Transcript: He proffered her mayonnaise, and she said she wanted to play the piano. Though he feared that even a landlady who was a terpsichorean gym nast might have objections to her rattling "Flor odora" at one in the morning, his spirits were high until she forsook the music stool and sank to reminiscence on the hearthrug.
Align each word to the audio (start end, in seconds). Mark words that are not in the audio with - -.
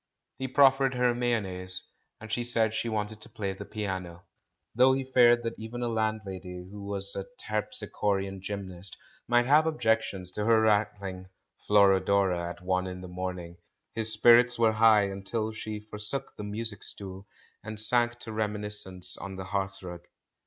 He 0.39 0.47
proffered 0.47 0.95
her 0.95 1.13
mayonnaise, 1.13 1.83
and 2.19 2.31
she 2.31 2.43
said 2.43 2.73
she 2.73 2.89
wanted 2.89 3.21
to 3.21 3.29
play 3.29 3.53
the 3.53 3.65
piano. 3.65 4.23
Though 4.73 4.93
he 4.93 5.03
feared 5.03 5.43
that 5.43 5.53
even 5.59 5.83
a 5.83 5.87
landlady 5.89 6.67
who 6.71 6.85
was 6.87 7.15
a 7.15 7.27
terpsichorean 7.39 8.41
gym 8.41 8.67
nast 8.67 8.97
might 9.27 9.45
have 9.45 9.67
objections 9.67 10.31
to 10.31 10.45
her 10.45 10.61
rattling 10.61 11.27
"Flor 11.67 11.93
odora" 11.99 12.49
at 12.49 12.63
one 12.63 12.87
in 12.87 13.01
the 13.01 13.07
morning, 13.07 13.57
his 13.93 14.11
spirits 14.11 14.57
were 14.57 14.71
high 14.73 15.03
until 15.03 15.51
she 15.51 15.81
forsook 15.87 16.33
the 16.35 16.43
music 16.43 16.81
stool 16.81 17.27
and 17.63 17.79
sank 17.79 18.17
to 18.21 18.31
reminiscence 18.31 19.15
on 19.17 19.35
the 19.35 19.45
hearthrug. 19.45 20.05